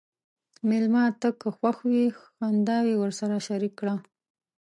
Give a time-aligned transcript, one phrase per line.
[0.69, 3.95] مېلمه ته که خوښ وي، خنداوې ورسره شریکه کړه.